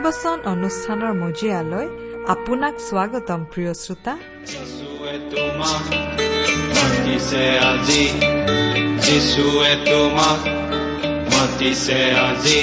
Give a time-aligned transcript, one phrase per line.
[0.00, 1.86] ভক্তিবচন অনুষ্ঠানৰ মজিয়ালৈ
[2.34, 4.12] আপোনাক স্বাগতম প্ৰিয় শ্ৰোতা।
[9.04, 10.40] যিচুৱে তোমাক
[11.36, 12.60] মাতিছে আজি।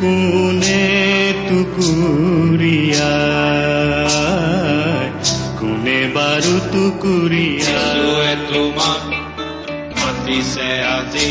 [0.00, 0.82] কোনে
[1.48, 3.12] টুকুৰীয়া
[5.60, 9.02] কোনে বাৰু টুকুৰীয়া যিচুৱে তোমাক
[9.98, 11.28] মাতিছে আজি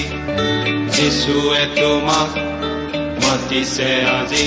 [0.95, 2.29] যিচুৱে তোমাক
[3.23, 4.45] মাতিছে আজি।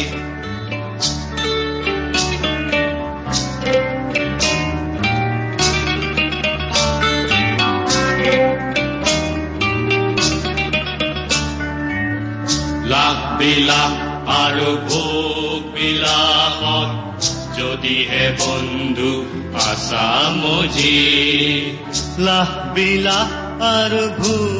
[12.90, 16.90] লাখ বিলাস আৰু ভোগ বিলাসত
[17.58, 19.12] যদিহে বন্ধু
[19.68, 21.00] আছা মজি।
[22.18, 23.30] লাহ বিলাস
[23.70, 24.50] আৰু ভূবিলাসত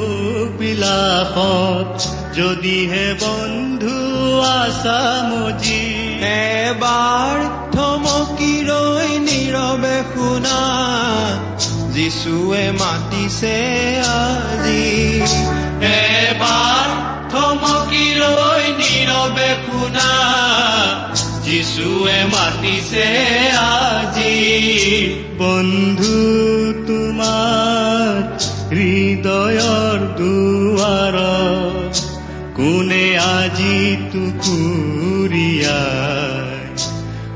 [2.38, 3.96] যদিহে বন্ধু
[4.40, 5.84] আছা মজি।
[6.30, 7.36] এবাৰ
[7.74, 10.60] থমকি ৰৈ নীৰৱে শুনা
[11.94, 13.56] যিচুৱে মাতিছে
[14.16, 14.88] আজি।
[15.90, 16.89] এবাৰ
[17.40, 20.08] থমকি ৰৈ নীৰৱে শুনা
[21.44, 23.06] যিচুৱে মাতিছে
[23.60, 24.34] আজি
[25.38, 26.18] বন্ধু
[26.88, 28.18] তোমাৰ
[28.72, 31.16] হৃদয়ৰ দুৱাৰ
[32.58, 33.78] কোনে আজি
[34.12, 35.64] টুকুৰীয়াই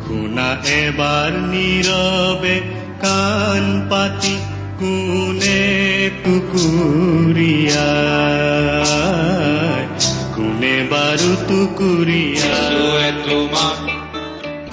[0.04, 2.56] শুনা এবাৰ নীৰৱে
[3.00, 4.34] কাণ পাতি
[4.78, 5.64] কোনে
[7.96, 9.03] বাৰু
[11.48, 13.78] টুকুৰীয়া যিচুৱে তোমাক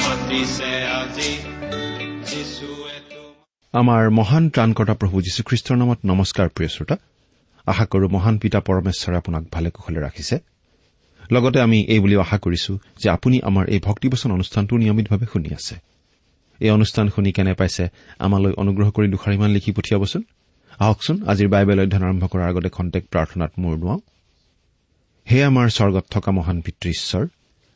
[0.03, 1.31] মাতিছে আজি
[2.29, 6.95] যিচুৱে তোমাক আমাৰ মহান ত্ৰাণকৰ্তা প্ৰভু যীশুখ্ৰীষ্টৰ নামত নমস্কাৰ প্ৰিয় শ্ৰোতা।
[7.67, 10.35] আশা কৰো মহান পিতা পৰমেশ্বৰে আপোনাক ভালে কুশলে ৰাখিছে।
[11.31, 12.71] লগতে আমি এই বুলিও আশা কৰিছো
[13.01, 15.75] যে আপুনি আমাৰ এই ভক্তিবচন অনুষ্ঠানটো নিয়মিতভাৱে শুনি আছে।
[16.59, 17.83] এই অনুষ্ঠান শুনি কেনে পাইছে
[18.25, 20.21] আমালৈ অনুগ্ৰহ কৰি দুষাৰিমান লিখি পঠিয়াবচোন।
[20.79, 24.00] আহকচোন আজিৰ বাইবেল অধ্যয়ন আৰম্ভ কৰাৰ আগতে খন্তেক প্ৰাৰ্থনাত মূৰ নোৱাওঁ
[25.27, 27.23] হে আমাৰ স্বৰ্গত থকা মহান পিতৃ ঈশ্বৰ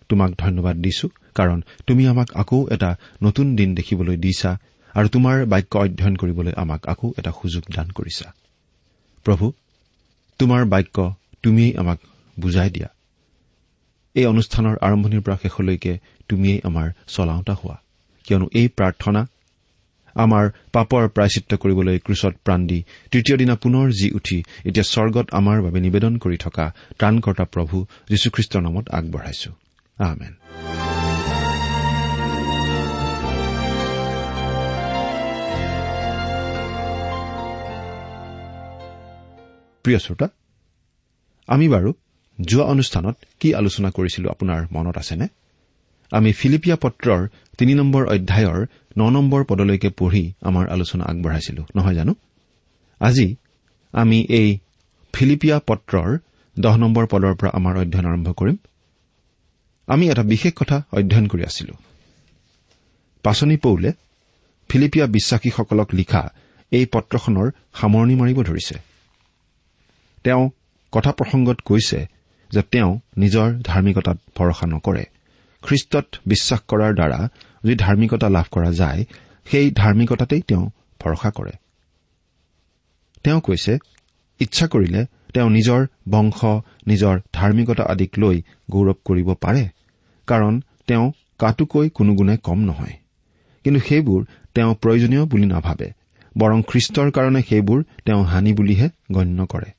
[0.10, 2.90] তোমাক ধন্যবাদ দিছো কাৰণ তুমি আমাক আকৌ এটা
[3.24, 4.52] নতুন দিন দেখিবলৈ দিছা
[4.96, 8.28] আৰু তোমাৰ বাক্য অধ্যয়ন কৰিবলৈ আমাক আকৌ এটা সুযোগ দান কৰিছা।
[9.26, 9.46] প্ৰভু
[10.40, 12.00] তোমাৰ বাক্য তুমিয়েই আমাক
[12.40, 12.90] বুজাই দিয়া।
[14.16, 15.94] এই অনুষ্ঠানৰ আৰম্ভণিৰ পৰা শেষলৈকে
[16.30, 17.78] তুমিয়েই আমাৰ চলাওঁতা হোৱা।
[18.26, 19.22] কিয়নো এই প্ৰাৰ্থনা
[20.16, 25.62] আমাৰ পাপৰ প্ৰায়চিত্ৰ কৰিবলৈ ক্ৰুচত প্ৰাণ দি তৃতীয় দিনা পুনৰ জি উঠি এতিয়া স্বৰ্গত আমাৰ
[25.62, 29.52] বাবে নিবেদন কৰি থকা ত্ৰাণকৰ্তা প্ৰভু যীশুখ্ৰীষ্টৰ নামত আগবঢ়াইছো।
[39.84, 40.28] প্ৰিয় শ্ৰোতা
[41.48, 41.94] আমি বাৰু
[42.42, 45.28] যোৱা অনুষ্ঠানত কি আলোচনা কৰিছিলো আপোনাৰ মনত আছেনে?
[46.12, 47.28] আমি ফিলিপিয়া পত্ৰৰ
[47.58, 48.66] তিনি নম্বৰ অধ্যায়ৰ
[48.98, 52.16] ন নম্বৰ পদলৈকে পঢ়ি আমাৰ আলোচনা আগবঢ়াইছিলো। নহয় জানো?
[53.00, 53.36] আজি
[53.92, 54.58] আমি এই
[55.14, 56.18] ফিলিপিয়া পত্ৰৰ
[56.60, 58.58] দহ নম্বৰ পদৰ পৰা আমাৰ অধ্যয়ন আৰম্ভ কৰিম।
[59.88, 61.74] আমি এটা বিশেষ কথা অধ্যয়ন কৰি আছিলো।
[63.24, 63.92] পাচনি পৌলে
[64.70, 66.30] ফিলিপিয়া বিশ্বাসীসকলক লিখা
[66.72, 68.76] এই পত্ৰখনৰ সামৰণি মাৰিব ধৰিছে।
[70.24, 70.50] তেওঁ
[70.92, 72.06] কথা প্ৰসংগত কৈছে
[72.52, 75.06] যে তেওঁ নিজৰ ধাৰ্মিকতাত ভৰসা নকৰে।
[75.66, 77.20] খ্ৰীষ্টত বিশ্বাস কৰাৰ দ্বাৰা
[77.64, 79.02] যি ধাৰ্মিকতা লাভ কৰা যায়
[79.52, 80.66] সেই ধাৰ্মিকতাতেই তেওঁ
[81.02, 81.54] ভৰসা কৰে।
[83.24, 83.74] তেওঁ কৈছে
[84.40, 85.02] ইচ্ছা কৰিলে
[85.34, 86.40] তেওঁ নিজৰ বংশ
[86.88, 88.36] নিজৰ ধাৰ্মিকতা আদিক লৈ
[88.72, 89.64] গৌৰৱ কৰিব পাৰে
[90.28, 90.54] কাৰণ
[90.88, 91.06] তেওঁ
[91.40, 92.96] কাটোকৈ কোনো গুণে কম নহয়।
[93.66, 94.22] কিন্তু সেইবোৰ
[94.54, 95.88] তেওঁ প্ৰয়োজনীয় বুলি নাভাবে
[96.38, 99.70] বৰং খ্ৰীষ্টৰ কাৰণে সেইবোৰ তেওঁ হানি বুলিহে গণ্য কৰে।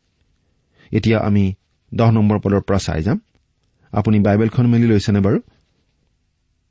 [0.93, 1.45] এতিয়া আমি
[1.93, 3.19] দহ নম্বৰ পদৰ পৰা চাই যাম।
[3.93, 5.39] আপুনি বাইবেলখন মেলি লৈছেনে বাৰু?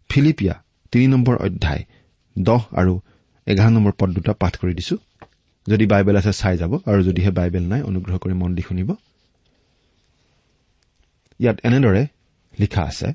[0.09, 0.55] ফিলিপিয়া
[0.91, 1.83] তিনি নম্বৰ অধ্যায়
[2.35, 2.93] দহ আৰু
[3.47, 4.95] এঘাৰ নম্বৰ পদ দুটা পাঠ কৰি দিছো।
[5.67, 8.89] যদি বাইবেল আছে চাই যাব আৰু যদিহে বাইবেল নাই অনুগ্ৰহ কৰি মন দি শুনিব।
[11.39, 12.03] ইয়াত এনেদৰে
[12.53, 13.07] লিখা আছে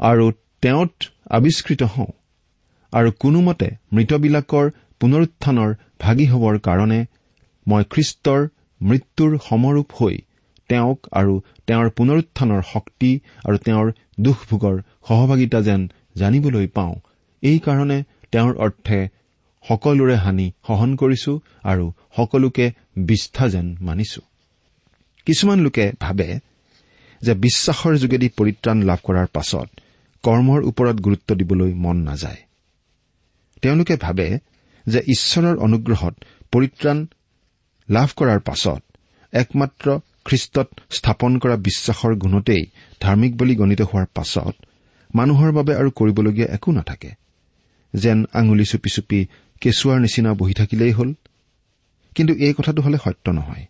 [0.00, 0.24] আৰু
[0.62, 0.94] তেওঁত
[1.30, 2.10] আৱিষ্কৃত হওঁ
[2.92, 4.66] আৰু কোনোমতে মৃতবিলাকৰ
[5.00, 5.70] পুনৰুত্থানৰ
[6.00, 7.00] ভাগি হবৰ কাৰণে
[7.66, 8.40] মই খ্ৰীষ্টৰ
[8.80, 10.14] মৃত্যুৰ সমৰূপ হৈ
[10.70, 11.34] তেওঁক আৰু
[11.66, 13.10] তেওঁৰ পুনৰুত্থানৰ শক্তি
[13.44, 13.86] আৰু তেওঁৰ
[14.22, 14.76] দুখভোগৰ
[15.08, 15.80] সহভাগিতা যেন
[16.16, 16.94] জানিবলৈ পাওঁ।
[17.42, 17.98] এইকাৰণে
[18.32, 18.98] তেওঁৰ অৰ্থে
[19.64, 21.32] সকলোৰে হানি সহন কৰিছো
[21.64, 21.84] আৰু
[22.16, 22.66] সকলোকে
[23.08, 24.22] বিষ্ঠা যেন মানিছো।
[25.26, 26.28] কিছুমান লোকে ভাবে
[27.22, 29.68] যে বিশ্বাসৰ যোগেদি পৰিত্ৰাণ লাভ কৰাৰ পাছত
[30.24, 32.40] কৰ্মৰ ওপৰত গুৰুত্ব দিবলৈ মন নাযায়।
[33.62, 34.26] তেওঁলোকে ভাবে
[34.86, 36.14] যে ঈশ্বৰৰ অনুগ্ৰহত
[36.52, 36.98] পৰিত্ৰাণ
[37.88, 38.80] লাভ কৰাৰ পাছত
[39.32, 39.86] একমাত্ৰ
[40.24, 42.66] খ্ৰীষ্টত স্থাপন কৰা বিশ্বাসৰ গুণতেই
[43.00, 44.54] ধাৰ্মিক বুলি গণিত হোৱাৰ পাছত
[45.14, 47.10] মানুহৰ বাবে আৰু কৰিবলগীয়া একো নাথাকে।
[47.94, 49.26] যেন আঙুলি চুপি চুপি
[49.60, 51.14] কেঁচুৱাৰ নিচিনা বহি থাকিলেই হ'ল।
[52.14, 53.66] কিন্তু এই কথাটো হলে সত্য নহয়।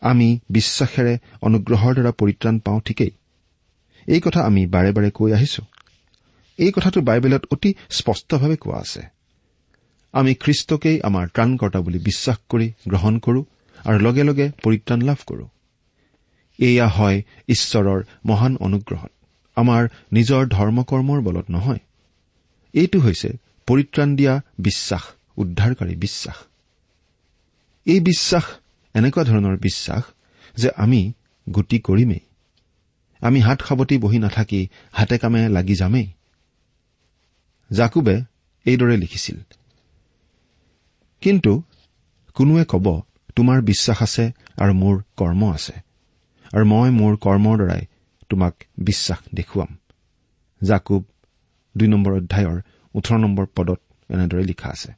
[0.00, 3.10] আমি বিশ্বাসেৰে অনুগ্ৰহৰ দ্বাৰা পৰিত্ৰাণ পাওঁ ঠিকেই।
[4.06, 5.62] এই কথা আমি বাৰে বাৰে কৈ আহিছো।
[6.58, 9.02] এই কথাটো বাইবেলত অতি স্পষ্টভাৱে কোৱা আছে।
[10.12, 13.44] আমি খ্ৰীষ্টকেই আমাৰ ত্ৰাণকৰ্তা বুলি বিশ্বাস কৰি গ্ৰহণ কৰো
[13.84, 15.48] আৰু লগে লগে পৰিত্ৰাণ লাভ কৰো।
[16.58, 19.12] এয়া হয় ঈশ্বৰৰ মহান অনুগ্ৰহত।
[19.56, 21.78] আমাৰ নিজৰ ধৰ্মকৰ্মৰ বলত নহয়।
[22.72, 23.28] এইটো হৈছে
[23.66, 25.02] পৰিত্ৰাণ দিয়া বিশ্বাস
[25.36, 26.36] উদ্ধাৰকাৰী বিশ্বাস।
[27.86, 28.44] এই বিশ্বাস
[28.94, 30.02] এনেকুৱা ধৰণৰ বিশ্বাস
[30.56, 31.12] যে আমি
[31.52, 32.20] গতি কৰিমেই।
[33.20, 36.12] আমি হাত সাৱটি বহি নাথাকি হাতে কামে লাগি যামেই।
[37.72, 38.20] জাকুবে
[38.64, 39.36] এইদৰে লিখিছিল
[41.20, 41.62] কিন্তু
[42.34, 43.02] কোনোৱে কব
[43.36, 45.85] তোমাৰ বিশ্বাস আছে আৰু মোৰ কৰ্ম আছে।
[46.54, 47.82] আৰু মই মোৰ কৰ্মৰ দ্বাৰাই
[48.30, 49.70] তোমাক বিশ্বাস দেখুৱাম।
[50.62, 51.02] জাকুব
[51.74, 52.58] দুই নম্বৰ অধ্যায়ৰ
[52.94, 54.90] ওঠৰ নম্বৰ পদত এনেদৰে লিখা আছে।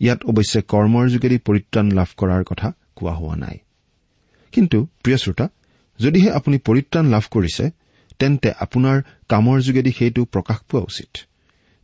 [0.00, 3.58] ইয়াত অৱশ্যে কৰ্মৰ যোগেদি পৰিত্ৰাণ লাভ কৰাৰ কথা কোৱা হোৱা নাই।
[4.52, 5.46] কিন্তু প্ৰিয় শ্ৰোতা
[5.98, 7.64] যদিহে আপুনি পৰিত্ৰাণ লাভ কৰিছে
[8.18, 8.96] তেন্তে আপোনাৰ
[9.28, 11.10] কামৰ যোগেদি সেইটো প্ৰকাশ পোৱা উচিত।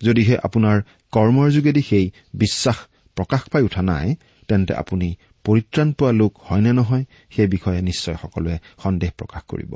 [0.00, 0.76] যদিহে আপোনাৰ
[1.12, 2.78] কৰ্মৰ যোগেদি সেই বিশ্বাস
[3.16, 4.06] প্ৰকাশ পাই উঠা নাই
[4.48, 5.08] তেন্তে আপুনি
[5.44, 9.72] পৰিত্ৰাণ পোৱা লোক হয় নে নহয় সেই বিষয়ে নিশ্চয় সকলোৱে সন্দেহ প্ৰকাশ কৰিব।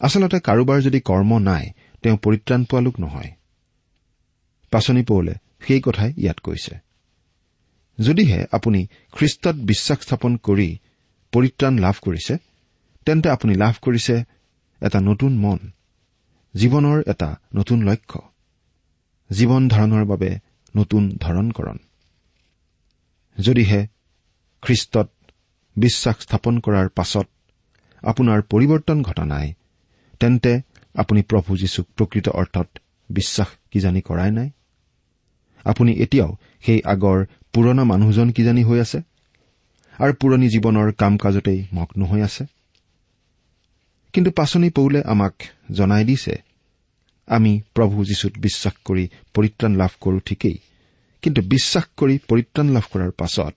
[0.00, 1.64] আচলতে কাৰোবাৰ যদি কৰ্ম নাই
[2.02, 3.30] তেওঁ পৰিত্ৰাণ পোৱা লোক নহয়।
[4.70, 6.74] পাচনি পৌলে সেই কথাই ইয়াত কৈছে।
[7.98, 10.78] যদিহে আপুনি খ্ৰীষ্টত বিশ্বাস স্থাপন কৰি
[11.32, 12.34] পৰিত্ৰাণ লাভ কৰিছে
[13.06, 14.24] তেন্তে আপুনি লাভ কৰিছে
[14.80, 15.58] এটা নতুন মন
[16.54, 18.20] জীৱনৰ এটা নতুন লক্ষ্য
[19.30, 20.30] জীৱন ধাৰণৰ বাবে
[20.76, 21.78] নতুন ধৰণকৰণ।
[23.38, 23.86] যদিহে
[24.64, 25.08] খ্ৰীষ্টত
[25.76, 27.26] বিশ্বাস স্থাপন কৰাৰ পাছত
[28.02, 29.46] আপোনাৰ পৰিৱৰ্তন ঘটা নাই।
[30.20, 30.52] তেন্তে
[30.94, 32.68] আপুনি প্ৰভু যীশুক প্ৰকৃত অৰ্থত
[33.10, 34.48] বিশ্বাস কিজানি কৰাই নাই?
[35.64, 36.30] আপুনি এতিয়াও
[36.66, 37.18] সেই আগৰ
[37.52, 38.98] পুৰণা মানুহজন কিজানি হৈ আছে?
[39.98, 42.44] আৰু পুৰণি জীৱনৰ কাম কাজতেই মগ্ন হৈ আছে?
[44.14, 45.34] কিন্তু পাচনি পৌলে আমাক
[45.70, 46.34] জনাই দিছে
[47.28, 50.58] আমি প্ৰভু যীশুত বিশ্বাস কৰি পৰিত্ৰাণ লাভ কৰো ঠিকেই
[51.22, 53.54] কিন্তু বিশ্বাস কৰি পৰিত্ৰাণ লাভ কৰাৰ পাছত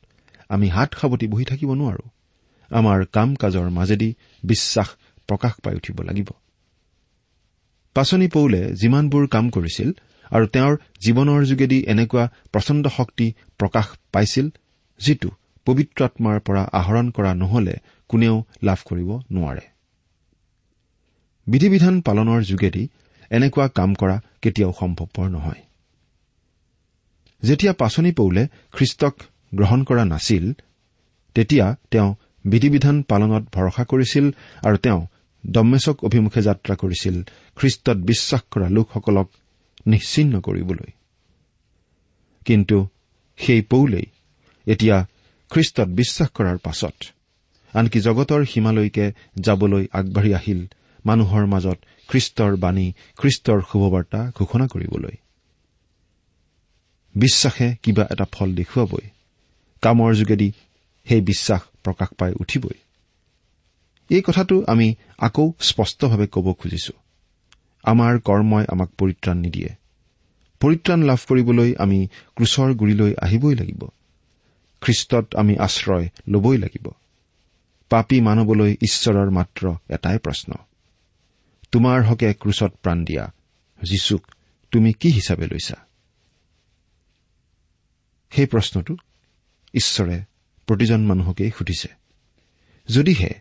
[0.50, 2.04] আমি হাত সাৱটি বহি থাকিব নোৱাৰো।
[2.71, 4.10] আমাৰ কাম কাজৰ মাজেদি
[4.44, 4.90] বিশ্বাস
[5.28, 6.30] প্ৰকাশ পাই উঠিব লাগিব।
[7.95, 9.90] পাচনি পৌলে যিমানবোৰ কাম কৰিছিল
[10.31, 14.48] আৰু তেওঁৰ জীৱনৰ যোগেদি এনেকুৱা প্ৰচণ্ড শক্তি প্ৰকাশ পাইছিল
[15.00, 15.30] যিটো
[15.66, 17.76] পবিত্ৰ আত্মাৰ পৰা আহৰণ কৰা নহলে
[18.10, 19.66] কোনেও লাভ কৰিব নোৱাৰে।
[21.48, 22.83] বিধি বিধান পালনৰ যোগেদি
[23.31, 25.62] এনেকুৱা কাম কৰা কেতিয়াও সম্ভৱপৰ নহয়।
[27.44, 29.16] যেতিয়া পাচনি পৌলে খ্ৰীষ্টক
[29.56, 30.54] গ্ৰহণ কৰা নাছিল
[31.35, 34.25] তেতিয়া তেওঁ বিধি বিধান পালনত ভৰসা কৰিছিল
[34.66, 35.01] আৰু তেওঁ
[35.45, 37.16] দম্মেশক অভিমুখে যাত্ৰা কৰিছিল
[37.56, 39.27] খ্ৰীষ্টত বিশ্বাস কৰা লোকসকলক
[39.87, 40.92] নিশ্চিন্ন কৰিবলৈ।
[42.45, 42.87] কিন্তু
[43.37, 44.06] সেই পৌলেই
[44.68, 45.06] এতিয়া
[45.51, 46.97] খ্ৰীষ্টত বিশ্বাস কৰাৰ পাছত
[47.73, 50.68] আনকি জগতৰ সীমালৈকে যাবলৈ আগবাঢ়ি আহিল
[51.06, 51.77] মানুহৰ মাজত
[52.07, 55.16] খ্ৰীষ্টৰ বাণী খ্ৰীষ্টৰ শুভবাৰ্তা ঘোষণা কৰিবলৈ।
[57.16, 59.07] বিশ্বাসে কিবা এটা ফল দেখুৱাবই।
[59.81, 60.52] কামৰ যোগেদি
[61.06, 62.78] সেই বিশ্বাস প্ৰকাশ পাই উঠিবই।
[64.10, 66.94] এই কথাটো আমি আকৌ স্পষ্টভাৱে ক'ব খুজিছো।
[67.84, 69.69] আমাৰ কৰ্মই আমাক পৰিত্ৰাণ নিদিয়ে।
[70.60, 73.86] পৰিত্ৰাণ লাভ কৰিবলৈ আমি ক্ৰুচৰ গুৰিলৈ আহিবই লাগিব।
[74.81, 76.88] খ্ৰীষ্টত আমি আশ্ৰয় ল'বই লাগিব।
[77.90, 80.54] পাপী মানৱলৈ ঈশ্বৰৰ মাত্ৰ এটাই প্ৰশ্ন।
[81.72, 83.34] তোমাৰ হকে ক্ৰুচত প্ৰাণ দিয়া।
[83.81, 84.28] যীচুক
[84.72, 85.76] তুমি কি হিচাপে লৈছা?
[88.31, 88.96] সেই প্ৰশ্নটো
[89.80, 90.18] ঈশ্বৰে
[90.68, 91.90] প্ৰতিজন মানুহকেই সুধিছে।
[92.88, 93.31] যদিহে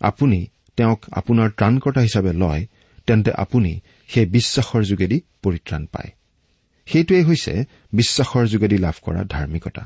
[0.00, 0.38] আপুনি
[0.76, 2.62] তেওঁক আপোনাৰ ত্ৰাণকৰ্তা হিচাপে লয়
[3.06, 3.72] তেন্তে আপুনি
[4.08, 6.10] সেই বিশ্বাসৰ যোগেদি পৰিত্ৰাণ পায়।
[6.86, 7.52] সেইটোৱেই হৈছে
[7.92, 9.82] বিশ্বাসৰ যোগেদি লাভ কৰা ধাৰ্মিকতা।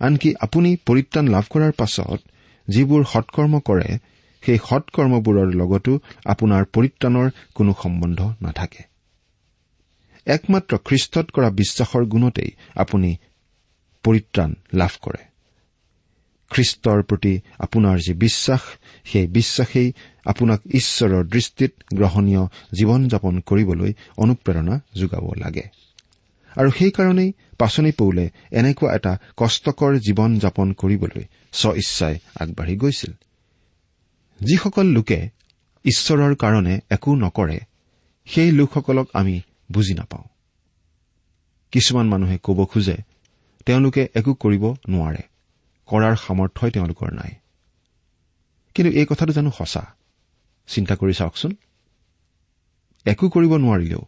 [0.00, 2.18] আনকি আপুনি পৰিত্ৰাণ লাভ কৰাৰ পাছত
[2.68, 3.88] যিবোৰ সৎকৰ্ম কৰে
[4.42, 5.92] সেই সৎকৰ্মবোৰৰ লগতো
[6.24, 8.82] আপোনাৰ পৰিত্ৰাণৰ কোনো সম্বন্ধ নাথাকে।
[10.26, 13.10] একমাত্ৰ খ্ৰীষ্টত কৰা বিশ্বাসৰ গুণতেই আপুনি
[14.06, 15.22] পৰিত্ৰাণ লাভ কৰে।
[16.50, 18.62] খ্ৰীষ্টৰ প্ৰতি আপোনাৰ যি বিশ্বাস
[19.04, 19.88] সেই বিশ্বাসেই
[20.26, 22.42] আপোনাক ঈশ্বৰৰ দৃষ্টিত গ্ৰহণীয়
[22.78, 25.64] জীৱন যাপন কৰিবলৈ অনুপ্ৰেৰণা যোগাব লাগে।
[26.56, 33.12] আৰু সেইকাৰণেই পাচনি পৌলে এনেকুৱা এটা কষ্টকৰ জীৱন যাপন কৰিবলৈ স্ব ইচ্ছাই আগবাঢ়ি গৈছিল।
[34.40, 35.20] যিসকল লোকে
[35.84, 37.58] ঈশ্বৰৰ কাৰণে একো নকৰে
[38.26, 39.36] সেই লোকসকলক আমি
[39.72, 40.26] বুজি নাপাওঁ।
[41.72, 42.96] কিছুমান মানুহে ক'ব খোজে
[43.66, 45.22] তেওঁলোকে একো কৰিব নোৱাৰে।
[45.88, 47.32] কৰাৰ সামৰ্থ্যই তেওঁলোকৰ নাই।
[48.74, 49.82] কিন্তু এই কথাটো জানো সঁচা?
[50.66, 51.52] চিন্তা কৰি চাওকচোন।
[53.06, 54.02] একো কৰিব নোৱাৰিলেও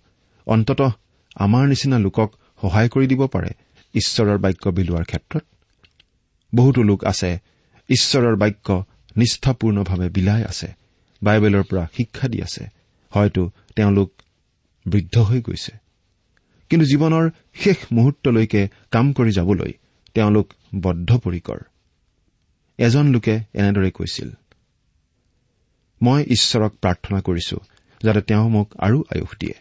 [0.47, 0.91] অন্ততঃ
[1.35, 2.31] আমাৰ নিচিনা লোকক
[2.62, 3.50] সহায় কৰি দিব পাৰে
[3.95, 5.45] ঈশ্বৰৰ বাক্য বিলোৱাৰ ক্ষেত্ৰত।
[6.55, 7.38] বহুতো লোক আছে
[7.88, 8.85] ঈশ্বৰৰ বাক্য
[9.17, 10.69] নিষ্ঠাপূৰ্ণভাৱে বিলাই আছে
[11.23, 12.65] বাইবেলৰ পৰা শিক্ষা দি আছে।
[13.11, 14.11] হয়তো তেওঁলোক
[14.87, 15.73] বৃদ্ধ হৈ গৈছে।
[16.71, 19.73] কিন্তু জীৱনৰ শেষ মুহূৰ্তলৈকে কাম কৰি যাবলৈ
[20.15, 20.47] তেওঁলোক
[20.83, 21.61] বদ্ধপৰিকৰ।
[22.79, 24.29] এজন লোকে এনেদৰে কৈছিল
[26.01, 27.57] মই ঈশ্বৰক প্ৰাৰ্থনা কৰিছো
[28.01, 29.57] যাতে তেওঁ মোক আৰু আয়ুস দিয়ে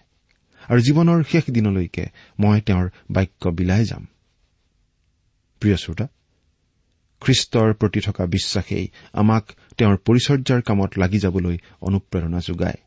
[0.70, 2.06] আৰু জীৱনৰ শেষ দিনলৈকে
[2.40, 4.04] মই তেওঁৰ বাক্য বিলাই যাম।
[5.62, 6.06] প্ৰিয় শ্ৰোতা
[7.22, 9.44] খ্ৰীষ্টৰ প্ৰতি থকা বিশ্বাসেই আমাক
[9.78, 12.80] তেওঁৰ পৰিচৰ্যাৰ কামত লাগি যাবলৈ অনুপ্ৰেৰণা যোগায়।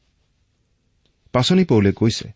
[1.35, 2.27] পাচনি পৌলে কৈছে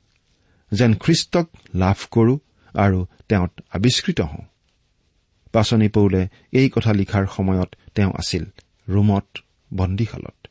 [0.73, 2.39] যেন খ্ৰীষ্টক লাভ কৰো
[2.75, 4.45] আৰু তেওঁত আৱিষ্কৃত হওঁ।
[5.53, 8.45] পাচনি পৌলে এই কথা লিখাৰ সময়ত তেওঁ আছিল
[8.89, 9.39] ৰোমত
[9.75, 10.47] বন্দীশালত।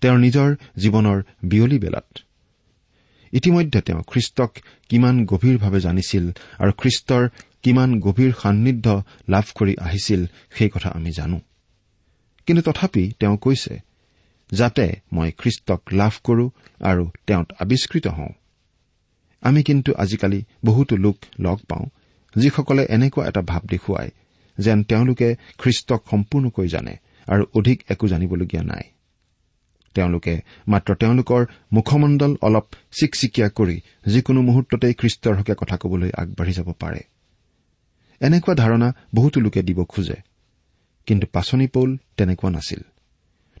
[0.00, 2.18] তেওঁৰ নিজৰ জীৱনৰ বিয়লি বেলাত।
[3.32, 4.58] ইতিমধ্যে তেওঁ খ্ৰীষ্টক
[4.88, 7.28] কিমান গভীৰভাৱে জানিছিল আৰু খ্ৰীষ্টৰ
[7.62, 11.40] কিমান গভীৰ সান্নিধ্য লাভ কৰি আহিছিল সেই কথা আমি জানো।
[12.46, 13.78] কিন্তু তথাপি তেওঁ কৈছে
[14.52, 18.28] যাতে মই খ্ৰীষ্টক লাভ কৰো আৰু তেওঁত আৱিষ্কৃত হওঁ।
[19.40, 21.86] আমি কিন্তু আজিকালি বহুতো লোক লগ পাওঁ
[22.36, 24.10] যিসকলে এনেকুৱা এটা ভাৱ দেখুৱায়
[24.58, 26.94] যেন তেওঁলোকে খ্ৰীষ্টক সম্পূৰ্ণকৈ জানে
[27.26, 28.82] আৰু অধিক একো জানিবলগীয়া নাই।
[29.94, 30.34] তেওঁলোকে
[30.68, 37.00] মাত্ৰ তেওঁলোকৰ মুখমণ্ডল অলপ চিকচিকীয়া কৰি যিকোনো মুহূৰ্ততেই খ্ৰীষ্টৰ হকে কথা কবলৈ আগবাঢ়ি যাব পাৰে।
[38.20, 40.16] এনেকুৱা ধাৰণা বহুতো লোকে দিব খোজে
[41.06, 42.80] কিন্তু পাচনি পৌল তেনেকুৱা নাছিল।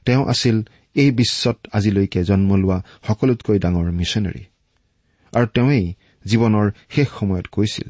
[0.04, 0.56] তেওঁ আছিল
[0.94, 4.44] এই বিশ্বত আজিলৈকে জন্ম লোৱা সকলোতকৈ ডাঙৰ মিছনেৰী।
[5.32, 5.94] আৰু তেওঁই
[6.24, 7.88] জীৱনৰ শেষ সময়ত কৈছিল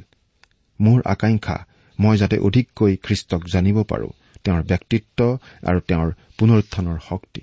[0.80, 1.56] মোৰ আকাংক্ষা
[1.98, 4.08] মই যাতে অধিককৈ খ্ৰীষ্টক জানিব পাৰো
[4.44, 7.42] তেওঁৰ ব্যক্তিত্ব আৰু তেওঁৰ পুনৰুত্থানৰ শক্তি।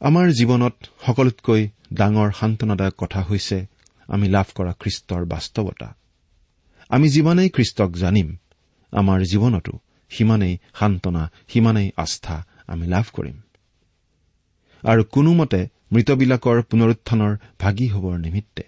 [0.00, 3.66] আমাৰ জীৱনত সকলোতকৈ ডাঙৰ সান্তনাদায়ক কথা হৈছে
[4.08, 5.88] আমি লাভ কৰা খ্ৰীষ্টৰ বাস্তৱতা।
[6.88, 8.36] আমি যিমানেই খ্ৰীষ্টক জানিম
[8.92, 9.72] আমাৰ জীৱনতো
[10.10, 13.36] সিমানেই সান্তনা সিমানেই আস্থা আমি লাভ কৰিম।
[14.82, 15.60] আৰু কোনোমতে
[15.92, 18.62] মৃতবিলাকৰ পুনৰুত্থানৰ ভাগি হবৰ নিমিত্তে।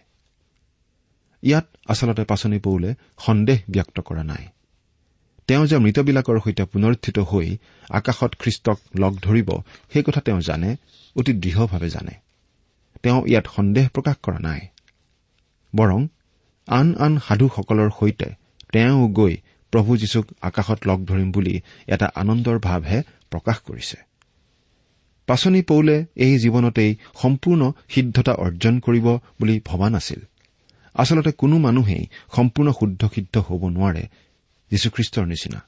[1.43, 4.45] ইয়াত আচলতে পাচনি পৌলে সন্দেহ ব্যক্ত কৰা নাই।
[5.47, 7.57] তেওঁ যে মৃতবিলাকৰ সৈতে পুনৰুত্থিত হৈ
[7.91, 9.51] আকাশত খ্ৰীষ্টক লগ ধৰিব
[9.93, 10.77] সেই কথা তেওঁ জানে
[11.17, 12.15] অতি দৃঢ়ভাৱে জানে।
[13.03, 14.61] তেওঁ ইয়াত সন্দেহ প্ৰকাশ কৰা নাই।
[15.77, 16.09] বৰং
[16.69, 18.29] আন আন সাধুসকলৰ সৈতে
[18.73, 19.35] তেওঁ গৈ
[19.73, 23.97] প্ৰভু যীশুক আকাশত লগ ধৰিম বুলি এটা আনন্দৰ ভাৱহে প্ৰকাশ কৰিছে।
[25.29, 26.91] পাচনি পৌলে এই জীৱনতেই
[27.23, 29.07] সম্পূৰ্ণ সিদ্ধতা অৰ্জন কৰিব
[29.41, 30.21] বুলি ভবা নাছিল।
[30.95, 32.03] আচলতে কোনো মানুহেই
[32.37, 34.05] সম্পূৰ্ণ শুদ্ধ সিদ্ধ হ'ব নোৱাৰে
[34.71, 35.61] যীশুখ্ৰীষ্টৰ নিচিনা।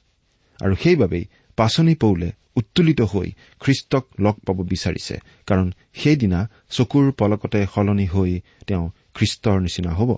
[0.59, 1.25] আৰু সেইবাবেই
[1.57, 3.27] পাচনি পৌলে উত্তোলিত হৈ
[3.59, 5.15] খ্ৰীষ্টক লগ পাব বিচাৰিছে
[5.47, 6.39] কাৰণ সেইদিনা
[6.69, 8.31] চকুৰ পলকতে সলনি হৈ
[8.67, 10.11] তেওঁ খ্ৰীষ্টৰ নিচিনা হ'ব।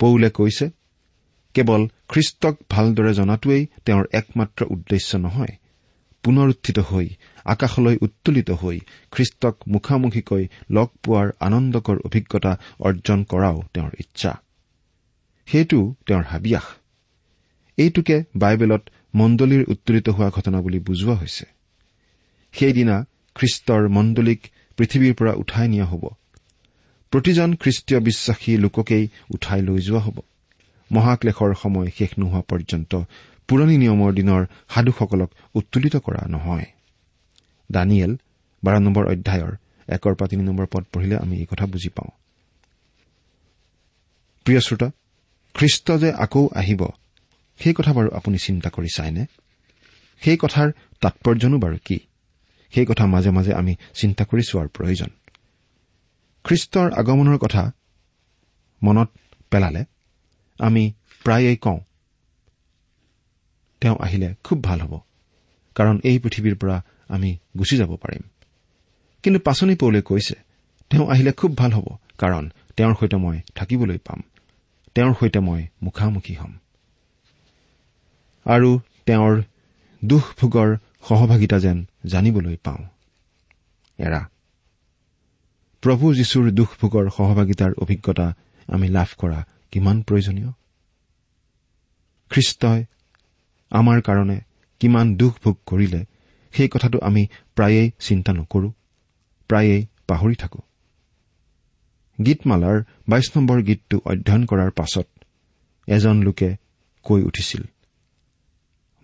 [0.00, 0.66] পৌলে কৈছে
[1.54, 5.54] কেৱল খ্ৰীষ্টক ভালদৰে জনাটোৱেই তেওঁৰ একমাত্ৰ উদ্দেশ্য নহয়
[6.22, 7.08] পুনৰুত্থিত হৈ
[7.44, 14.40] আকাশলৈ উত্তোলিত হৈ খ্ৰীষ্টক মুখামুখিকৈ লগ পোৱাৰ আনন্দকৰ অভিজ্ঞতা অৰ্জন কৰাও তেওঁৰ ইচ্ছা।
[15.46, 16.62] সেইটো তেওঁৰ হাবিয়াস।
[17.76, 18.82] এইটোকে বাইবেলত
[19.14, 21.44] মণ্ডলীৰ উত্তোলিত হোৱা ঘটনা বুলি বুজোৱা হৈছে।
[22.52, 24.40] সেইদিনা খ্ৰীষ্টৰ মণ্ডলীক
[24.76, 26.08] পৃথিৱীৰ পৰা উঠাই নিয়া হ'ব।
[27.10, 30.20] প্ৰতিজন খ্ৰীষ্টীয় বিশ্বাসী লোককেই উঠাই লৈ যোৱা হ'ব।
[30.92, 32.92] মহাক্লেশৰ সময় শেষ নোহোৱা পৰ্যন্ত
[33.50, 34.42] পুৰণি নিয়মৰ দিনৰ
[34.74, 36.66] সাধুসকলক উত্তোলিত কৰা নহয়।
[37.72, 38.12] দানিয়েল
[38.62, 39.52] বাৰ নম্বৰ অধ্যায়ৰ
[39.88, 42.10] একৰ পৰা তিনি নম্বৰ পদ পঢ়িলে আমি এই কথা বুজি পাওঁ।
[44.44, 44.88] প্ৰিয় শ্ৰোতা
[45.54, 46.82] খ্ৰীষ্ট যে আকৌ আহিব
[47.58, 49.26] সেই কথা বাৰু আপুনি চিন্তা কৰি চায়নে
[50.22, 50.68] সেই কথাৰ
[51.00, 51.98] তাৎপৰ্যনো বাৰু কি?
[52.70, 55.10] সেই কথা মাজে মাজে আমি চিন্তা কৰি চোৱাৰ প্ৰয়োজন।
[56.44, 57.72] খ্ৰীষ্টৰ আগমনৰ কথা
[58.82, 59.08] মনত
[59.50, 59.84] পেলালে
[60.58, 60.92] আমি
[61.24, 61.78] প্ৰায়েই কওঁ
[63.80, 65.00] তেওঁ আহিলে খুব ভাল হ'ব।
[65.74, 68.22] কাৰণ এই পৃথিৱীৰ পৰা আমি গুচি যাব পাৰিম।
[69.22, 70.34] কিন্তু পাচনি পৌলে কৈছে
[70.90, 74.22] তেওঁ আহিলে খুব ভাল হ'ব কাৰণ তেওঁৰ সৈতে মই থাকিবলৈ পাম।
[74.94, 76.52] তেওঁৰ সৈতে মই মুখামুখি হ'ম।
[78.44, 79.42] আৰু তেওঁৰ
[80.04, 80.76] দুখ ভোগৰ
[81.08, 82.84] সহভাগিতা যেন জানিবলৈ পাওঁ।
[83.98, 84.28] এৰা
[85.80, 88.34] প্ৰভু যীশুৰ দুখ ভোগৰ সহভাগিতাৰ অভিজ্ঞতা
[88.66, 90.52] আমি লাভ কৰা কিমান প্ৰয়োজনীয়?
[92.30, 92.84] খ্ৰীষ্টই
[93.70, 94.38] আমাৰ কাৰণে
[94.80, 96.00] কিমান দুখ ভোগ কৰিলে
[96.54, 97.22] সেই কথাটো আমি
[97.56, 98.68] প্ৰায়েই চিন্তা নকৰো
[99.50, 100.60] প্ৰায়েই পাহৰি থাকো।
[102.18, 102.76] গীতমালাৰ
[103.08, 105.06] বাইশ নম্বৰ গীতটো অধ্যয়ন কৰাৰ পাছত
[105.88, 106.50] এজন লোকে
[107.06, 107.62] কৈ উঠিছিল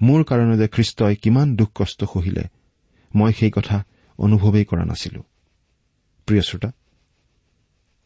[0.00, 2.44] মোৰ কাৰণে যে খ্ৰীষ্টই কিমান দুখ কষ্ট সহিলে
[3.14, 3.76] মই সেই কথা
[4.18, 5.20] অনুভৱেই কৰা নাছিলো।
[6.28, 6.70] প্ৰিয় শ্ৰোতা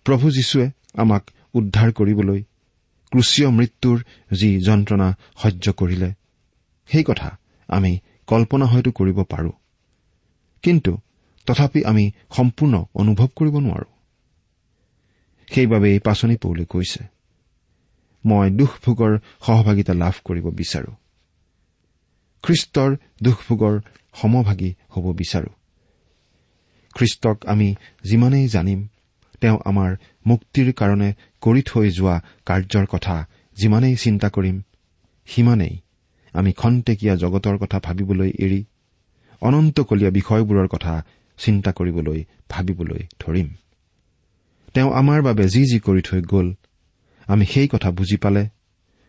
[0.06, 1.22] প্ৰভু যীশুৱে আমাক
[1.54, 2.40] উদ্ধাৰ কৰিবলৈ
[3.12, 3.98] ক্ৰুচীয় মৃত্যুৰ
[4.36, 5.08] যি যন্ত্ৰণা
[5.42, 6.10] সহ্য কৰিলে
[6.86, 9.52] সেই কথা আমি কল্পনা হয়তো কৰিব পাৰো।
[10.62, 10.98] কিন্তু
[11.46, 13.88] তথাপি আমি সম্পূৰ্ণ অনুভৱ কৰিব নোৱাৰো।
[15.54, 17.04] সেইবাবেই পাচনি পৌলে কৈছে
[18.26, 20.92] মই দুখ ভোগৰ সহভাগিতা লাভ কৰিব বিচাৰো।
[22.42, 23.80] খ্ৰীষ্টৰ দুখ ভোগৰ
[24.14, 25.50] সমভাগী হ'ব বিচাৰো।
[26.94, 28.88] খ্ৰীষ্টক আমি যিমানেই জানিম
[29.40, 29.96] তেওঁ আমাৰ
[30.26, 34.62] মুক্তিৰ কাৰণে কৰি থৈ যোৱা কাৰ্যৰ কথা যিমানেই চিন্তা কৰিম
[35.26, 35.80] সিমানেই
[36.32, 38.64] আমি খন্তেকীয়া জগতৰ কথা ভাবিবলৈ এৰি
[39.40, 41.04] অনন্তকলীয়া বিষয়বোৰৰ কথা
[41.38, 43.48] চিন্তা কৰিবলৈ ভাবিবলৈ ধৰিম।
[44.74, 46.54] তেওঁ আমাৰ বাবে যি যি কৰি থৈ গ'ল
[47.26, 48.48] আমি সেই কথা বুজি পালে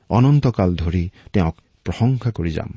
[0.09, 2.71] অনন্তকাল ধৰি তেওঁক প্ৰশংসা কৰি যাম।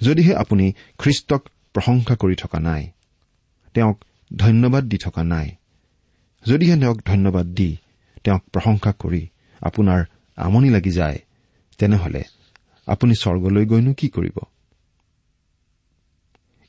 [0.00, 1.42] যদিহে আপুনি খ্ৰীষ্টক
[1.72, 2.90] প্ৰশংসা কৰি থকা নাই
[3.74, 4.04] তেওঁক
[4.36, 5.48] ধন্যবাদ দি থকা নাই
[6.46, 7.76] যদিহে তেওঁক ধন্যবাদ দি
[8.24, 9.22] তেওঁক প্ৰশংসা কৰি
[9.60, 10.04] আপোনাৰ
[10.36, 11.18] আমনি লাগি যায়
[11.78, 12.37] তেনেহলে
[12.88, 14.38] আপুনি স্বৰ্গলৈ গৈনো কি কৰিব?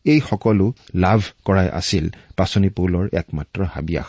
[0.04, 4.06] এই সকলো লাভ কৰাই আছিল পাচনি পৌলৰ একমাত্ৰ হাবিয়াস।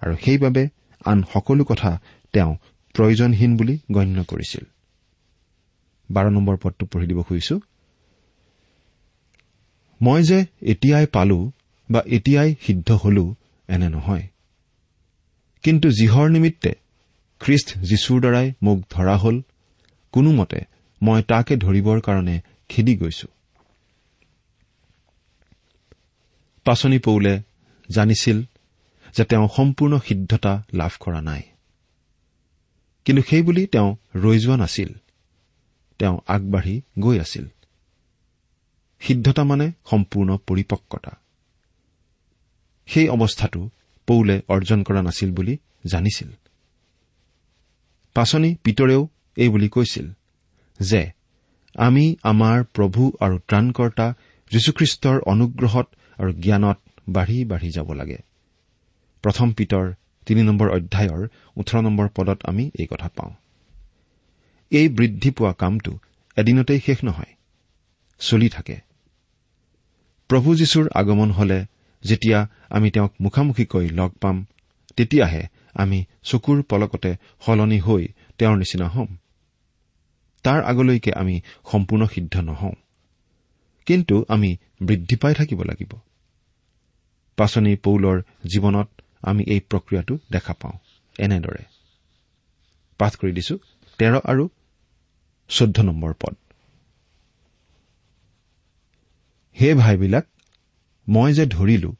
[0.00, 0.68] আৰু সেইবাবে
[1.04, 2.00] আন সকলো কথা
[2.32, 2.56] তেওঁ
[2.94, 4.64] প্ৰয়োজনহীন বুলি গণ্য কৰিছিল।
[6.10, 7.60] বাৰ নম্বৰ পদটো পঢ়ি দিব খুজিছো।
[10.02, 11.50] মই যে এতিয়াই পালো
[11.90, 13.34] বা এতিয়াই সিদ্ধ হলো
[13.68, 14.22] এনে নহয়।
[15.62, 16.74] কিন্তু যিহৰ নিমিত্তে
[17.40, 19.42] খ্ৰীষ্ট যীশুৰ দ্বাৰাই মোক ধৰা হল
[20.14, 20.60] কোনোমতে
[21.02, 23.28] মই তাকে ধৰিবৰ কাৰণে খেদি গৈছো।
[26.64, 27.42] পাচনি পৌলে
[27.90, 28.42] জানিছিল
[29.16, 31.42] যে তেওঁ সম্পূৰ্ণ সিদ্ধতা লাভ কৰা নাই।
[33.04, 34.90] কিন্তু সেইবুলি তেওঁ ৰৈ যোৱা নাছিল।
[35.98, 37.46] তেওঁ আগবাঢ়ি গৈ আছিল।
[39.00, 41.12] সিদ্ধতা মানে সম্পূৰ্ণ পৰিপক্কতা।
[42.86, 43.70] সেই অৱস্থাটো
[44.06, 46.30] পৌলে অৰ্জন কৰা নাছিল বুলি জানিছিল।
[48.14, 50.06] পাচনি পিতৰেও এই বুলি কৈছিল
[50.80, 51.10] যে
[51.74, 54.14] আমি আমাৰ প্ৰভু আৰু ত্ৰাণকৰ্তা
[54.50, 55.86] যীশুখ্ৰীষ্টৰ অনুগ্ৰহত
[56.18, 58.18] আৰু জ্ঞানত বাঢ়ি বাঢ়ি যাব লাগে।
[59.22, 59.84] প্ৰথম পিতৰ
[60.26, 63.32] তিনি নম্বৰ অধ্যায়ৰ ওঠৰ নম্বৰ পদত আমি এই কথা পাওঁ।
[64.70, 65.98] এই বৃদ্ধি পোৱা কামটো
[66.36, 67.32] এদিনতেই শেষ নহয়
[68.18, 68.76] চলি থাকে।
[70.28, 71.64] প্ৰভু যীশুৰ আগমন হলে
[72.04, 74.46] যেতিয়া আমি তেওঁক মুখামুখিকৈ লগ পাম
[74.96, 75.42] তেতিয়াহে
[75.74, 77.16] আমি চকুৰ পলকতে
[77.46, 79.16] সলনি হৈ তেওঁৰ নিচিনা হ'ম।
[80.44, 81.40] তাৰ আগলৈকে আমি
[81.72, 82.72] সম্পূৰ্ণ সিদ্ধ নহওঁ।
[83.86, 85.92] কিন্তু আমি বৃদ্ধি পাই থাকিব লাগিব।
[87.36, 88.88] পাচনি পৌলৰ জীৱনত
[89.22, 90.76] আমি এই প্ৰক্ৰিয়াটো দেখা পাওঁ।
[91.18, 91.64] এনেদৰে।
[92.98, 93.58] পাঠ কৰি দিছো
[93.98, 94.48] তেৰ আৰু
[95.48, 96.34] চৈধ্য নম্বৰ পদ।
[99.60, 100.26] হে ভাইবিলাক
[101.08, 101.90] মই যে ধৰিলো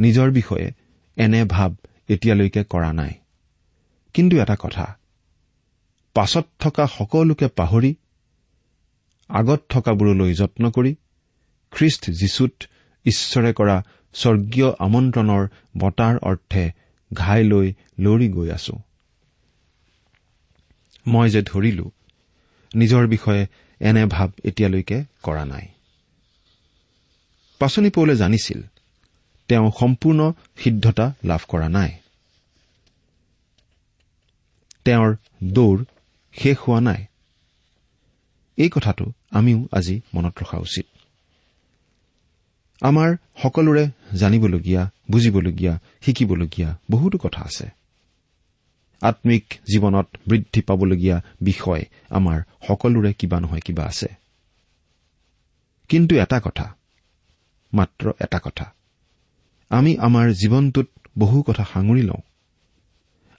[0.00, 0.72] নিজৰ বিষয়ে
[1.16, 1.74] এনে ভাৱ
[2.08, 3.12] এতিয়ালৈকে কৰা নাই।
[4.14, 4.98] কিন্তু এটা কথা
[6.16, 7.94] পাছত থকা সকলোকে পাহৰি
[9.30, 10.92] আগত থকাবোৰলৈ যত্ন কৰি
[11.70, 12.52] খ্ৰীষ্ট যীশুত
[13.06, 13.76] ঈশ্বৰে কৰা
[14.14, 15.48] স্বৰ্গীয় আমন্ত্ৰণৰ
[15.78, 16.64] বঁটাৰ অৰ্থে
[17.14, 17.66] ঘাই লৈ
[17.98, 18.74] লৰি গৈ আছো।
[21.06, 21.86] মই যে ধৰিলো
[22.74, 23.42] নিজৰ বিষয়ে
[23.80, 25.66] এনে ভাৱ এতিয়ালৈকে কৰা নাই।
[27.60, 28.60] পাচনি পৌলে জানিছিল
[29.48, 31.90] তেওঁ সম্পূৰ্ণ সিদ্ধতা লাভ কৰা নাই।
[34.84, 35.84] তেওঁৰ দৌৰ
[36.38, 37.04] শেষ হোৱা নাই।
[38.56, 40.86] এই কথাটো আমিও আজি মনত ৰখা উচিত।
[42.80, 47.68] আমাৰ সকলোৰে জানিবলগীয়া বুজিবলগীয়া শিকিবলগীয়া বহুতো কথা আছে।
[49.00, 54.06] আম্মিক জীৱনত বৃদ্ধি পাবলগীয়া বিষয় আমাৰ সকলোৰে কিবা নহয় কিবা আছে।
[55.88, 56.76] কিন্তু এটা কথা
[57.74, 58.74] মাত্ৰ এটা কথা।
[59.70, 62.22] আমি আমাৰ জীৱনটোত বহু কথা সাঙুৰি লওঁ।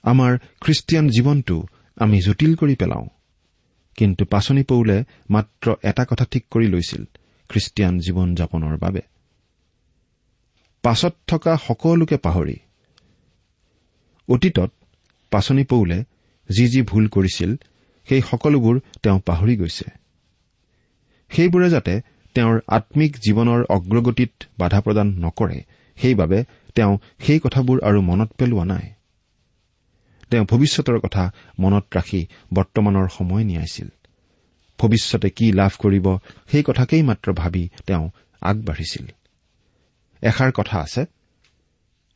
[0.02, 1.66] আমাৰ খ্ৰীষ্টিয়ান জীৱনটো
[1.98, 3.06] আমি জটিল কৰি পেলাওঁ।
[3.98, 7.02] কিন্তু পাচনি পৌলে মাত্ৰ এটা কথা ঠিক কৰি লৈছিল
[7.50, 9.00] খ্ৰীষ্টিয়ান জীৱন যাপনৰ বাবে।
[10.84, 12.56] পাছত থকা সকলোকে পাহৰি
[14.28, 14.70] অতীতত
[15.30, 15.98] পাচনি পৌলে
[16.48, 17.50] যি যি ভুল কৰিছিল
[18.08, 19.86] সেই সকলোবোৰ তেওঁ পাহৰি গৈছে।
[21.30, 21.94] সেইবোৰে যাতে
[22.34, 25.58] তেওঁৰ আম্মিক জীৱনৰ অগ্ৰগতিত বাধা প্ৰদান নকৰে
[25.96, 26.38] সেইবাবে
[26.74, 28.86] তেওঁ সেই কথাবোৰ আৰু মনত পেলোৱা নাই।
[30.30, 33.88] তেওঁ ভৱিষ্যতৰ কথা মনত ৰাখি বৰ্তমানৰ সময় নিয়াইছিল।
[34.78, 36.06] ভৱিষ্যতে কি লাভ কৰিব
[36.50, 38.10] সেই কথাকেই মাত্ৰ ভাবি তেওঁ
[38.42, 39.06] আগবাঢ়িছিল।
[40.22, 41.04] এষাৰ কথা আছে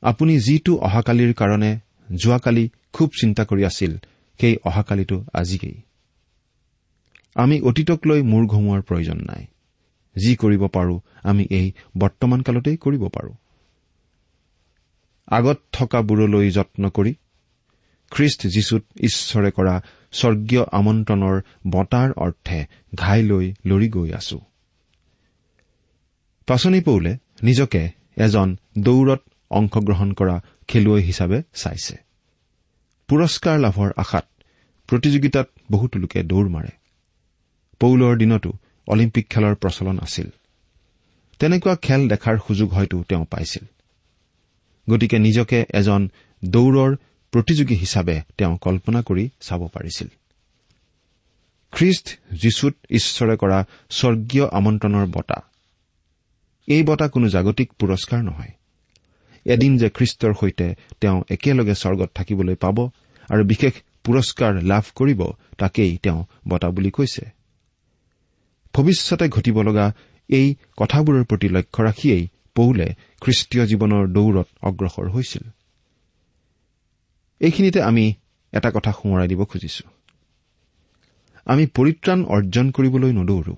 [0.02, 1.80] আপুনি যিটো অহাকালিৰ কাৰণে
[2.14, 3.92] যোৱাকালি খুব চিন্তা কৰি আছিল
[4.40, 5.82] সেই অহাকালিটো আজিকেই।
[7.34, 9.46] আমি অতীতক লৈ মূৰ ঘমোৱাৰ প্ৰয়োজন নাই।
[10.16, 13.32] যি কৰিব পাৰো আমি এই বৰ্তমান কালতেই কৰিব পাৰো।
[15.28, 17.14] আগত থকাবোৰলৈ যত্ন কৰি
[18.12, 19.74] খ্ৰীষ্ট যীশুত ঈশ্বৰে কৰা
[20.12, 21.36] স্বৰ্গীয় আমন্ত্ৰণৰ
[21.70, 24.40] বঁটাৰ অৰ্থে ঘাই লৈ লৰি গৈ আছো।
[26.46, 29.20] পাচনি পৌলে নিজকে এজন দৌৰত
[29.50, 31.96] অংশগ্ৰহণ কৰা খেলুৱৈ হিচাপে চাইছে।
[33.08, 34.26] পুৰস্কাৰ লাভৰ আশাত
[34.86, 36.68] প্ৰতিযোগিতাত বহুতো লোকে দৌৰ মাৰে।
[37.80, 38.52] পৌলৰ দিনতো
[38.86, 40.28] অলিম্পিক খেলৰ প্ৰচলন আছিল।
[41.38, 43.64] তেনেকুৱা খেল দেখাৰ সুযোগ হয়তো তেওঁ পাইছিল।
[44.90, 46.10] গতিকে নিজকে এজন
[46.44, 46.96] দৌৰৰ
[47.32, 50.08] প্ৰতিযোগী হিচাপে তেওঁ কল্পনা কৰি চাব পাৰিছিল।
[51.72, 55.42] খ্ৰীষ্ট যীশুত ঈশ্বৰে কৰা স্বৰ্গীয় আমন্ত্ৰণৰ বঁটা।
[56.66, 58.52] এই বঁটা কোনো জাগতিক পুৰস্কাৰ নহয়।
[59.44, 62.90] এদিন যে খ্ৰীষ্টৰ সৈতে তেওঁ একেলগে স্বৰ্গত থাকিবলৈ পাব
[63.30, 63.72] আৰু বিশেষ
[64.04, 65.24] পুৰস্কাৰ লাভ কৰিব
[65.58, 67.30] তাকেই তেওঁ বঁটা বুলি কৈছে।
[68.74, 69.92] ভৱিষ্যতে ঘটিব লগা
[70.28, 75.42] এই কথাবোৰৰ প্ৰতি লক্ষ্য ৰাখিয়েই পৌলে খ্ৰীষ্টীয় জীৱনৰ দৌৰত অগ্ৰসৰ হৈছিল।
[77.42, 78.14] এইখিনিতে আমি
[78.52, 79.84] এটা কথা সোঁৱৰাই দিব খুজিছো।
[81.46, 83.56] আমি পৰিত্ৰাণ অৰ্জন কৰিবলৈ নদৌৰো।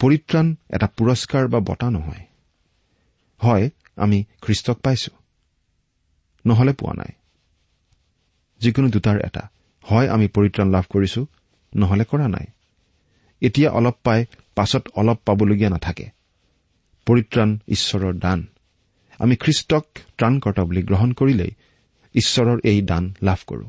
[0.00, 2.24] পৰিত্ৰাণ এটা পুৰস্কাৰ বা বঁটা নহয়।
[3.40, 5.12] হয় আমি খ্ৰীষ্টক পাইছো।
[6.46, 7.12] নহলে পোৱা নাই।
[8.60, 9.48] যিকোনো দুটাৰ এটা।
[9.84, 11.26] হয় আমি পৰিত্ৰাণ লাভ কৰিছো
[11.76, 12.46] নহলে কৰা নাই।
[13.40, 16.06] এতিয়া অলপ পাই পাছত অলপ পাবলগীয়া নাথাকে।
[17.06, 18.46] পৰিত্ৰাণ ঈশ্বৰৰ দান।
[19.18, 19.84] আমি খ্ৰীষ্টক
[20.18, 21.52] ত্ৰাণকৰ্তা বুলি গ্ৰহণ কৰিলেই
[22.14, 23.66] ঈশ্বৰৰ এই দান লাভ কৰো।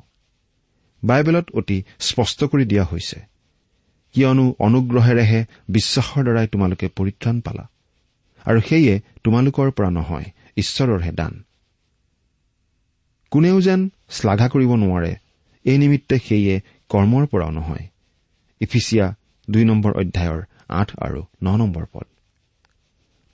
[1.04, 3.20] বাইবেলত অতি স্পষ্ট কৰি দিয়া হৈছে
[4.16, 7.66] কিয়নো অনুগ্ৰহেৰেহে বিশ্বাসৰ দ্বাৰাই তোমালোকে পৰিত্ৰাণ পালা
[8.46, 10.28] আৰু সেয়ে তোমালোকৰ পৰা নহয়
[10.58, 11.34] ঈশ্বৰৰহে দান।
[13.32, 15.12] কোনেও যেন শ্লাঘা কৰিব নোৱাৰে
[15.66, 16.56] এই নিমিত্তে সেয়ে
[16.90, 17.86] কৰ্মৰ পৰাও নহয়।
[18.62, 19.06] ইফিচিয়া
[19.48, 22.08] দুই নম্বৰ অধ্যায়ৰ আঠ আৰু ন নম্বৰ পদ।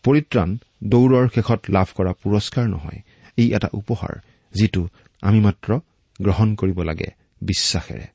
[0.03, 0.49] পৰিত্ৰাণ
[0.83, 2.99] দৌৰৰ শেষত লাভ কৰা পুৰস্কাৰ নহয়
[3.37, 4.13] ই এটা উপহাৰ
[4.53, 4.81] যিটো
[5.21, 5.79] আমি মাত্ৰ
[6.21, 7.09] গ্ৰহণ কৰিব লাগে
[7.41, 8.07] বিশ্বাসেৰে।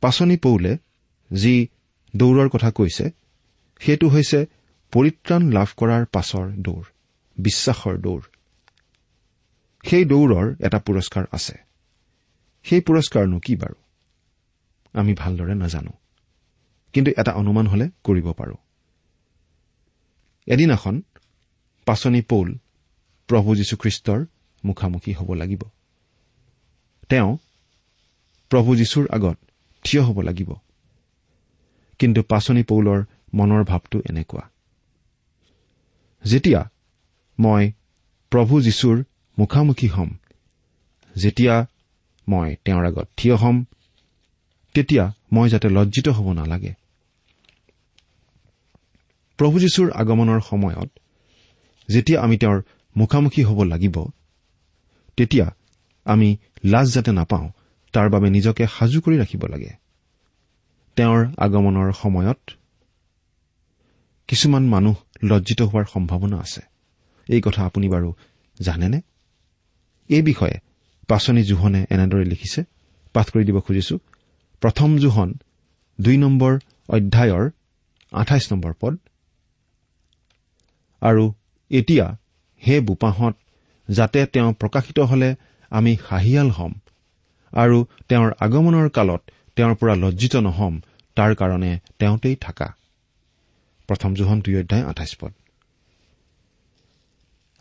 [0.00, 0.78] পাচনি পৌলে
[1.32, 1.68] যি
[2.16, 3.10] দৌৰৰ কথা কৈছে
[3.80, 4.46] সেইটো হৈছে
[4.92, 6.84] পৰিত্ৰাণ লাভ কৰাৰ পাছৰ দৌৰ
[7.38, 8.22] বিশ্বাসৰ দৌৰ।
[9.84, 11.56] সেই দৌৰৰ এটা পুৰস্কাৰ আছে।
[12.62, 13.74] সেই পুৰস্কাৰনো কি বাৰু?
[14.92, 15.92] আমি ভালদৰে নাজানো।
[16.92, 18.54] কিন্তু এটা অনুমান হলে কৰিব পাৰো।
[20.46, 21.02] এদিনাখন
[21.86, 22.58] পাচনি পৌল
[23.26, 24.26] প্ৰভু যীশুখ্ৰীষ্টৰ
[24.64, 25.62] মুখামুখি হ'ব লাগিব।
[27.08, 27.38] তেওঁ
[28.50, 29.38] প্ৰভু যীশুৰ আগত
[29.84, 30.52] থিয় হ'ব লাগিব।
[31.98, 34.50] কিন্তু পাচনি পৌলৰ মনৰ ভাৱটো এনেকুৱা।
[36.24, 36.70] যেতিয়া
[37.38, 37.72] মই
[38.30, 39.04] প্ৰভু যীশুৰ
[39.38, 40.10] মুখামুখি হ'ম
[41.16, 41.66] যেতিয়া
[42.28, 43.64] মই তেওঁৰ আগত থিয় হ'ম
[44.74, 46.74] তেতিয়া মই যাতে লজ্জিত হ'ব নালাগে।
[49.36, 50.98] প্ৰভু যীশুৰ আগমনৰ সময়ত
[51.88, 52.62] যেতিয়া আমি তেওঁৰ
[52.96, 54.06] মুখামুখি হ'ব লাগিব
[55.16, 55.46] তেতিয়া
[56.04, 57.48] আমি লাজ যাতে নাপাওঁ
[57.92, 59.72] তাৰ বাবে নিজকে সাজু কৰি ৰাখিব লাগে।
[60.96, 62.40] তেওঁৰ আগমনৰ সময়ত
[64.28, 66.62] কিছুমান মানুহ লজ্জিত হোৱাৰ সম্ভাৱনা আছে।
[67.28, 68.12] এই কথা আপুনি বাৰু
[68.60, 69.00] জানেনে?
[70.08, 70.56] এই বিষয়ে
[71.08, 72.64] পাচনি জোহনে এনেদৰে লিখিছে
[73.12, 73.98] পাঠ কৰি দিব খুজিছো।
[74.60, 75.34] প্ৰথম জোহন
[76.00, 76.52] দুই নম্বৰ
[76.88, 77.50] অধ্যায়ৰ
[78.12, 78.98] আঠাইছ নম্বৰ পদ।
[81.00, 81.32] আৰু
[81.70, 82.16] এতিয়া
[82.66, 83.36] হে বোপাহঁত
[83.90, 85.34] যাতে তেওঁ প্ৰকাশিত হলে
[85.70, 86.72] আমি হাঁহিয়াল হ'ম
[87.52, 89.22] আৰু তেওঁৰ আগমনৰ কালত
[89.56, 90.80] তেওঁৰ পৰা লজ্জিত নহম
[91.16, 92.74] তাৰ কাৰণে তেওঁতেই থাকা।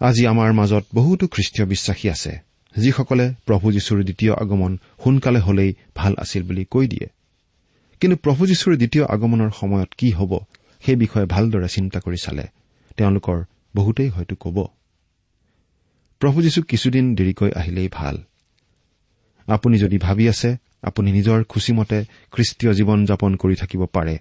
[0.02, 2.34] আজি আমাৰ মাজত বহুতো খ্ৰীষ্টীয় বিশ্বাসী আছে
[2.76, 7.08] যিসকলে প্ৰভু যীশুৰ দ্বিতীয় আগমন সোনকালে হলেই ভাল আছিল বুলি কৈ দিয়ে।
[8.00, 10.40] কিন্তু প্ৰভু যীশুৰ দ্বিতীয় আগমনৰ সময়ত কি হ'ব
[10.86, 12.44] সেই বিষয়ে ভালদৰে চিন্তা কৰি চালে
[12.98, 13.44] তেওঁলোকৰ
[13.76, 14.68] বহুতেই হয়তো ক'ব।
[16.22, 18.16] প্ৰভু যীশু কিছুদিন দেৰিকৈ আহিলেই ভাল।
[19.48, 20.50] আপুনি যদি ভাবি আছে
[20.90, 21.98] আপুনি নিজৰ খুচিমতে
[22.34, 24.16] খ্ৰীষ্টীয় জীৱন যাপন কৰি থাকিব পাৰে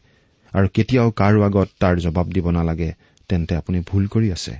[0.53, 2.91] আৰু কেতিয়াও কাৰো আগত তাৰ জবাব দিব নালাগে
[3.29, 4.55] তেন্তে আপুনি ভুল কৰি আছে।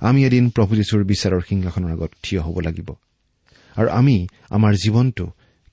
[0.00, 2.88] আমি এদিন প্ৰভু যীশুৰ বিচাৰৰ সিংহাসনৰ আগত থিয় হ'ব লাগিব
[3.76, 4.16] আৰু আমি
[4.56, 5.24] আমাৰ জীৱনটো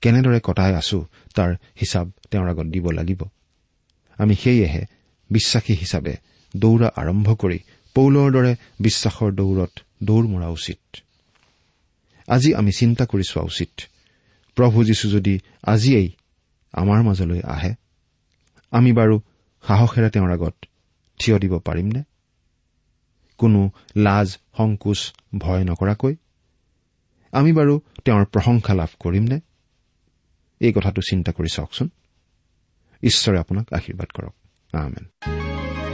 [0.02, 0.98] কেনেদৰে কটাই আছো
[1.34, 3.20] তাৰ হিচাপ তেওঁৰ আগত দিব লাগিব।
[4.18, 4.82] আমি সেয়েহে
[5.30, 6.14] বিশ্বাসী হিচাপে
[6.54, 7.58] দৌৰা আৰম্ভ কৰি
[7.96, 9.72] পৌলৰ দৰে বিশ্বাসৰ দৌৰত
[10.04, 10.96] দৌৰ মৰা উচিত।
[12.28, 13.72] আজি আমি চিন্তা কৰি চোৱা উচিত।
[14.54, 16.08] প্ৰভু যীশু যদি আজিয়েই
[16.72, 17.74] আমাৰ মাজলৈ আহে
[18.70, 19.20] আমি বাৰু
[19.62, 20.54] সাহসেৰে তেওঁৰ আগত
[21.18, 22.02] থিয় দিব পাৰিমনে?
[23.38, 26.14] কোনো লাজ সংকোচ ভয় নকৰাকৈ
[27.32, 29.40] আমি বাৰু তেওঁৰ প্ৰশংসা লাভ কৰিমনে?
[30.60, 31.88] এই কথাটো চিন্তা কৰি চাওকচোন।
[33.02, 34.34] ঈশ্বৰে আপোনাক আশীৰ্বাদ কৰক।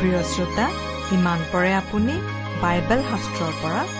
[0.00, 0.66] প্ৰিয় শ্ৰোতা
[1.12, 2.12] ইমান পৰে আপুনি
[2.62, 3.99] বাইবেল শাস্ত্ৰৰ পৰা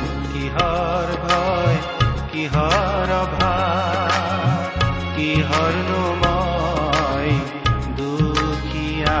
[0.51, 1.77] কিহৰ ভয়
[5.13, 5.75] কিহৰ
[7.99, 9.19] দুখীয়া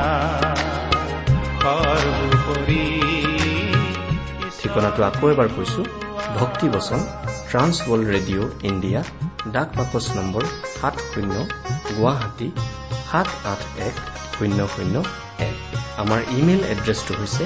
[1.61, 2.85] সৰ্বোপৰি
[4.59, 5.81] ঠিকনাটো আকৌ এবাৰ কৈছো
[6.39, 6.99] ভক্তিবচন
[7.49, 9.01] ট্ৰান্স ৱৰ্ল্ড ৰেডিঅ' ইণ্ডিয়া
[9.55, 10.43] ডাক বাকচ নম্বৰ
[10.79, 11.35] সাত শূন্য
[11.97, 12.49] গুৱাহাটী
[13.09, 13.95] সাত আঠ এক
[14.35, 14.95] শূন্য শূন্য
[15.47, 15.55] এক।
[16.01, 17.43] আমাৰ ইমেইল এড্ৰেছটো হৈছে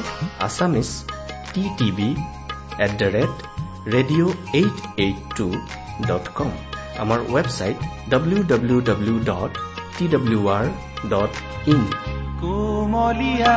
[0.47, 0.89] Assamese
[1.53, 2.09] T TV
[2.85, 3.35] at the rate
[3.85, 5.45] radio' eight eight two
[6.07, 6.51] dot com
[6.99, 7.77] আমাৰ website
[8.09, 9.51] W W W dot
[9.97, 10.65] T W R
[11.09, 11.33] dot
[11.67, 11.83] in
[12.41, 13.55] কোমলীয়া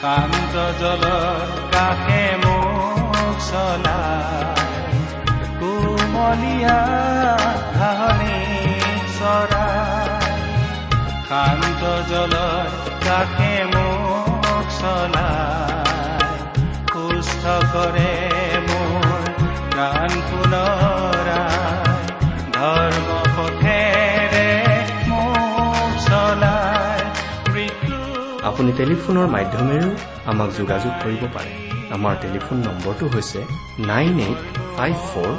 [0.00, 0.54] শান্ত
[1.72, 2.78] কাষে মোক
[14.68, 15.67] সুস্থ
[22.56, 24.48] ধৰ্ম পথেৰে
[25.10, 27.00] মোক চলাই
[27.52, 27.96] মৃত্যু
[28.48, 29.90] আপুনি টেলিফোনৰ মাধ্যমেৰেও
[30.30, 31.52] আমাক যোগাযোগ কৰিব পাৰে।
[31.96, 33.40] আমাৰ টেলিফোন নম্বৰটো হৈছে
[33.90, 34.40] nine eight
[34.76, 35.32] five four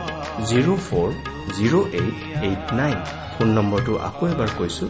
[0.50, 1.10] zero' four
[1.58, 2.98] zero' eight eight nine.
[3.34, 4.86] Phone নম্বৰটো আকৌ এবাৰ কৈছো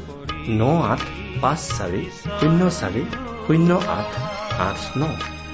[0.60, 1.02] ন আঠ
[1.41, 2.04] পাঁচ চাৰি
[2.39, 3.04] শূন্য চাৰি
[3.47, 4.10] শূন্য আঠ
[4.67, 5.04] আঠ ন।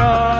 [0.00, 0.39] প্ৰয়োজন